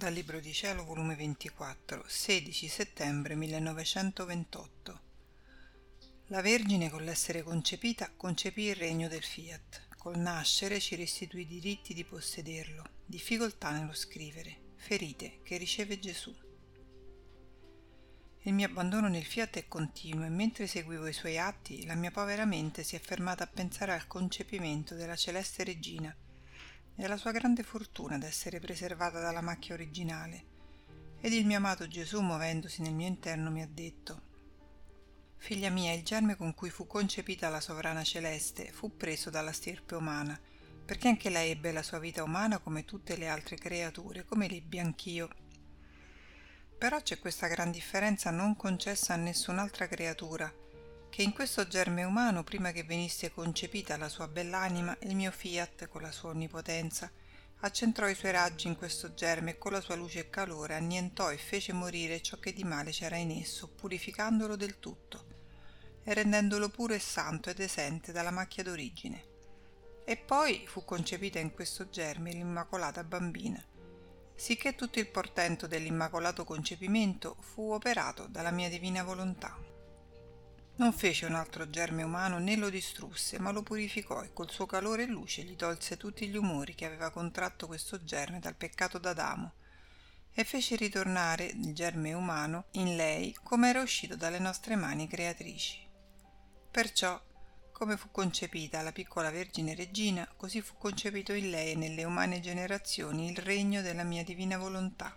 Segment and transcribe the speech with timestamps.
[0.00, 5.00] Dal Libro di Cielo, volume 24, 16 settembre 1928.
[6.28, 9.88] La Vergine, con l'essere concepita, concepì il regno del Fiat.
[9.98, 16.34] Col nascere ci restituì i diritti di possederlo, difficoltà nello scrivere, ferite che riceve Gesù.
[18.44, 22.10] Il mio abbandono nel Fiat è continuo e mentre seguivo i suoi atti, la mia
[22.10, 26.16] povera mente si è fermata a pensare al concepimento della celeste regina
[27.00, 30.44] è la sua grande fortuna d'essere preservata dalla macchia originale.
[31.18, 34.28] Ed il mio amato Gesù, muovendosi nel mio interno, mi ha detto
[35.36, 39.94] Figlia mia, il germe con cui fu concepita la sovrana celeste fu preso dalla stirpe
[39.94, 40.38] umana,
[40.84, 44.78] perché anche lei ebbe la sua vita umana come tutte le altre creature, come l'ebbi
[44.78, 45.30] anch'io.
[46.76, 50.52] Però c'è questa gran differenza non concessa a nessun'altra creatura,
[51.20, 55.86] che in questo germe umano, prima che venisse concepita la sua bell'anima, il mio fiat,
[55.88, 57.12] con la sua onnipotenza,
[57.58, 61.30] accentrò i suoi raggi in questo germe e con la sua luce e calore annientò
[61.30, 65.26] e fece morire ciò che di male c'era in esso, purificandolo del tutto
[66.04, 69.24] e rendendolo puro e santo ed esente dalla macchia d'origine.
[70.06, 73.62] E poi fu concepita in questo germe l'Immacolata Bambina,
[74.34, 79.79] sicché tutto il portento dell'immacolato concepimento fu operato dalla mia divina volontà.
[80.80, 84.64] Non fece un altro germe umano né lo distrusse, ma lo purificò e col suo
[84.64, 88.96] calore e luce gli tolse tutti gli umori che aveva contratto questo germe dal peccato
[88.96, 89.52] d'Adamo
[90.32, 95.86] e fece ritornare il germe umano in lei come era uscito dalle nostre mani creatrici.
[96.70, 97.20] Perciò,
[97.72, 102.40] come fu concepita la piccola Vergine Regina, così fu concepito in lei e nelle umane
[102.40, 105.14] generazioni il regno della mia divina volontà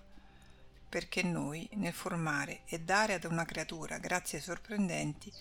[0.93, 5.33] perché noi, nel formare e dare ad una creatura grazie sorprendenti,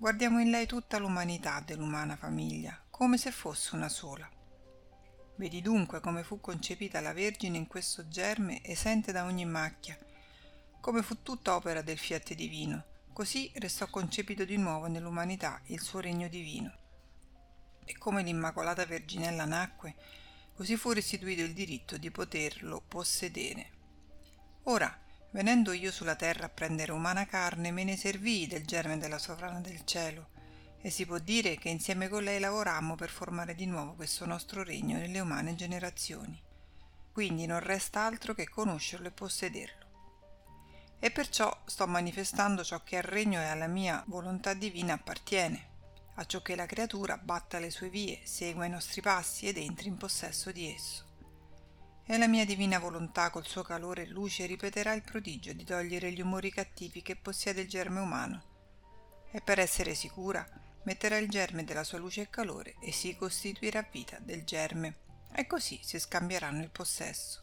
[0.00, 4.30] guardiamo in lei tutta l'umanità dell'umana famiglia, come se fosse una sola.
[5.34, 9.98] Vedi dunque come fu concepita la Vergine in questo germe esente da ogni macchia,
[10.80, 15.98] come fu tutta opera del fiat divino, così restò concepito di nuovo nell'umanità il suo
[15.98, 16.72] regno divino.
[17.84, 19.96] E come l'Immacolata Verginella nacque,
[20.54, 23.70] così fu restituito il diritto di poterlo possedere.
[24.64, 24.96] Ora,
[25.30, 29.60] venendo io sulla terra a prendere umana carne, me ne servii del germe della sovrana
[29.60, 30.30] del cielo,
[30.80, 34.62] e si può dire che insieme con lei lavorammo per formare di nuovo questo nostro
[34.62, 36.40] regno nelle umane generazioni.
[37.12, 39.86] Quindi non resta altro che conoscerlo e possederlo.
[41.00, 45.66] E perciò sto manifestando ciò che al regno e alla mia volontà divina appartiene,
[46.14, 49.88] a ciò che la creatura batta le sue vie, segua i nostri passi ed entri
[49.88, 51.07] in possesso di esso
[52.10, 56.10] e la mia divina volontà col suo calore e luce ripeterà il prodigio di togliere
[56.10, 58.42] gli umori cattivi che possiede il germe umano
[59.30, 60.46] e per essere sicura
[60.84, 64.96] metterà il germe della sua luce e calore e si costituirà vita del germe
[65.34, 67.42] e così si scambieranno il possesso.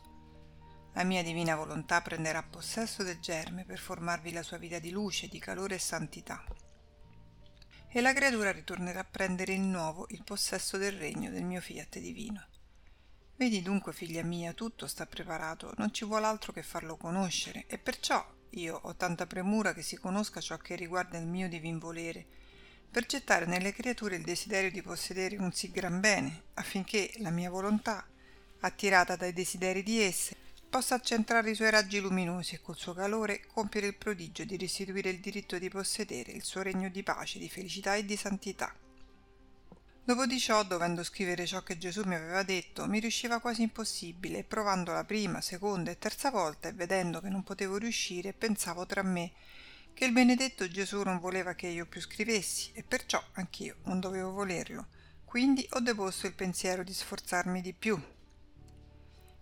[0.94, 5.28] La mia divina volontà prenderà possesso del germe per formarvi la sua vita di luce,
[5.28, 6.44] di calore e santità.
[7.88, 12.00] E la creatura ritornerà a prendere in nuovo il possesso del regno del mio fiat
[12.00, 12.48] divino.
[13.38, 17.78] Vedi dunque, figlia mia, tutto sta preparato, non ci vuole altro che farlo conoscere, e
[17.78, 22.25] perciò io ho tanta premura che si conosca ciò che riguarda il mio divin volere,
[22.90, 27.50] per gettare nelle creature il desiderio di possedere un sì gran bene, affinché la mia
[27.50, 28.07] volontà,
[28.62, 30.38] attirata dai desideri di esse,
[30.69, 35.09] possa accentrare i suoi raggi luminosi e col suo calore compiere il prodigio di restituire
[35.09, 38.74] il diritto di possedere il suo regno di pace, di felicità e di santità.
[40.06, 44.44] Dopo di ciò, dovendo scrivere ciò che Gesù mi aveva detto, mi riusciva quasi impossibile,
[44.44, 49.02] provando la prima, seconda e terza volta e vedendo che non potevo riuscire, pensavo tra
[49.02, 49.32] me
[49.96, 54.30] che il benedetto Gesù non voleva che io più scrivessi, e perciò anch'io non dovevo
[54.30, 54.90] volerlo.
[55.26, 58.00] Quindi ho deposto il pensiero di sforzarmi di più.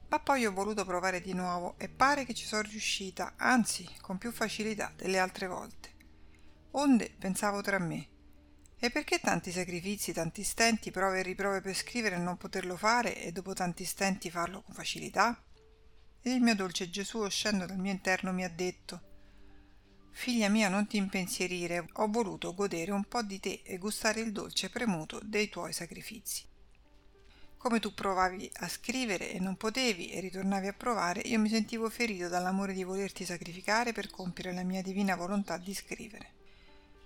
[0.08, 4.18] Ma poi ho voluto provare di nuovo e pare che ci sono riuscita, anzi con
[4.18, 5.90] più facilità delle altre volte.
[6.72, 8.12] Onde pensavo tra me,
[8.80, 13.22] e perché tanti sacrifici, tanti stenti, prove e riprove per scrivere e non poterlo fare
[13.22, 15.42] e dopo tanti stenti farlo con facilità?
[16.22, 19.12] Ed il mio dolce Gesù, uscendo dal mio interno, mi ha detto
[20.12, 24.32] Figlia mia, non ti impensierire, ho voluto godere un po' di te e gustare il
[24.32, 26.46] dolce premuto dei tuoi sacrifici.
[27.58, 31.90] Come tu provavi a scrivere e non potevi e ritornavi a provare, io mi sentivo
[31.90, 36.42] ferito dall'amore di volerti sacrificare per compiere la mia divina volontà di scrivere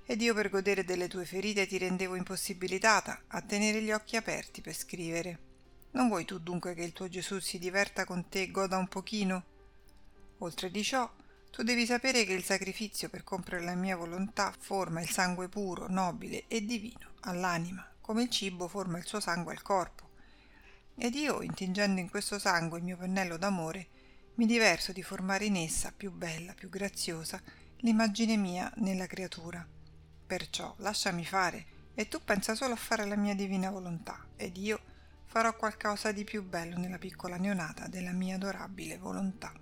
[0.09, 4.61] ed io per godere delle tue ferite ti rendevo impossibilitata a tenere gli occhi aperti
[4.61, 5.39] per scrivere.
[5.91, 8.87] Non vuoi tu dunque che il tuo Gesù si diverta con te e goda un
[8.87, 9.43] pochino?
[10.37, 11.11] Oltre di ciò,
[11.51, 15.89] tu devi sapere che il sacrificio per compiere la mia volontà forma il sangue puro,
[15.89, 20.11] nobile e divino all'anima, come il cibo forma il suo sangue al corpo.
[20.95, 23.87] Ed io, intingendo in questo sangue il mio pennello d'amore,
[24.35, 27.41] mi diverso di formare in essa più bella, più graziosa,
[27.79, 29.67] l'immagine mia nella creatura.
[30.27, 31.65] Perciò lasciami fare
[31.95, 34.79] e tu pensa solo a fare la mia divina volontà ed io
[35.23, 39.53] farò qualcosa di più bello nella piccola neonata della mia adorabile volontà.